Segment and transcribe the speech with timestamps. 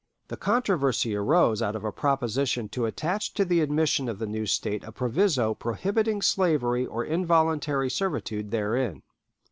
[0.29, 4.47] The controversy arose out of a proposition to attach to the admission of the new
[4.47, 9.03] State a proviso prohibiting slavery or involuntary servitude therein.